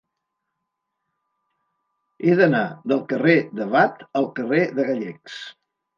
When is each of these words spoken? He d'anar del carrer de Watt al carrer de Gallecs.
He 2.25 2.37
d'anar 2.41 2.63
del 2.93 3.03
carrer 3.13 3.37
de 3.61 3.69
Watt 3.77 4.03
al 4.21 4.29
carrer 4.41 4.63
de 4.81 4.87
Gallecs. 4.89 5.37